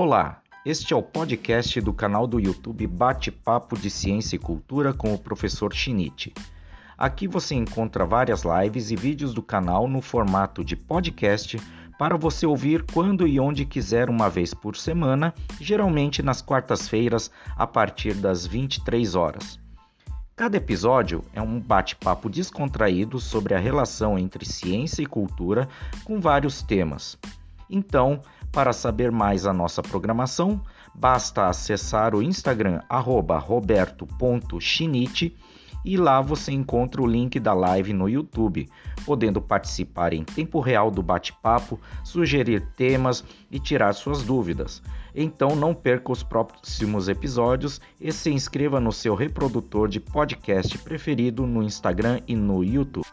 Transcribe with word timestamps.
Olá, 0.00 0.40
este 0.64 0.94
é 0.94 0.96
o 0.96 1.02
podcast 1.02 1.80
do 1.80 1.92
canal 1.92 2.24
do 2.24 2.38
YouTube 2.38 2.86
Bate-Papo 2.86 3.76
de 3.76 3.90
Ciência 3.90 4.36
e 4.36 4.38
Cultura 4.38 4.94
com 4.94 5.12
o 5.12 5.18
professor 5.18 5.74
Shinichi. 5.74 6.32
Aqui 6.96 7.26
você 7.26 7.56
encontra 7.56 8.06
várias 8.06 8.44
lives 8.44 8.92
e 8.92 8.94
vídeos 8.94 9.34
do 9.34 9.42
canal 9.42 9.88
no 9.88 10.00
formato 10.00 10.64
de 10.64 10.76
podcast 10.76 11.60
para 11.98 12.16
você 12.16 12.46
ouvir 12.46 12.84
quando 12.92 13.26
e 13.26 13.40
onde 13.40 13.64
quiser 13.64 14.08
uma 14.08 14.30
vez 14.30 14.54
por 14.54 14.76
semana, 14.76 15.34
geralmente 15.60 16.22
nas 16.22 16.40
quartas-feiras 16.40 17.28
a 17.56 17.66
partir 17.66 18.14
das 18.14 18.46
23 18.46 19.16
horas. 19.16 19.58
Cada 20.36 20.58
episódio 20.58 21.24
é 21.32 21.42
um 21.42 21.58
bate-papo 21.58 22.30
descontraído 22.30 23.18
sobre 23.18 23.52
a 23.52 23.58
relação 23.58 24.16
entre 24.16 24.46
ciência 24.46 25.02
e 25.02 25.06
cultura 25.06 25.68
com 26.04 26.20
vários 26.20 26.62
temas. 26.62 27.18
Então, 27.68 28.22
para 28.52 28.72
saber 28.72 29.12
mais 29.12 29.46
a 29.46 29.52
nossa 29.52 29.82
programação, 29.82 30.60
basta 30.94 31.46
acessar 31.46 32.14
o 32.14 32.22
Instagram 32.22 32.80
roberto.chinite 32.88 35.36
e 35.84 35.96
lá 35.96 36.20
você 36.20 36.52
encontra 36.52 37.00
o 37.00 37.06
link 37.06 37.38
da 37.38 37.54
live 37.54 37.92
no 37.92 38.08
YouTube, 38.08 38.68
podendo 39.06 39.40
participar 39.40 40.12
em 40.12 40.24
tempo 40.24 40.60
real 40.60 40.90
do 40.90 41.02
bate-papo, 41.02 41.80
sugerir 42.04 42.66
temas 42.76 43.24
e 43.50 43.58
tirar 43.58 43.92
suas 43.92 44.22
dúvidas. 44.22 44.82
Então 45.14 45.56
não 45.56 45.74
perca 45.74 46.12
os 46.12 46.22
próximos 46.22 47.08
episódios 47.08 47.80
e 48.00 48.12
se 48.12 48.30
inscreva 48.30 48.80
no 48.80 48.92
seu 48.92 49.14
reprodutor 49.14 49.88
de 49.88 50.00
podcast 50.00 50.76
preferido 50.78 51.46
no 51.46 51.62
Instagram 51.62 52.20
e 52.26 52.34
no 52.34 52.64
YouTube. 52.64 53.06